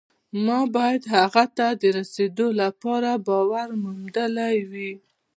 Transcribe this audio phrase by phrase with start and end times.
[0.45, 4.91] ما باید هغه ته د رسېدو لپاره باور موندلی وي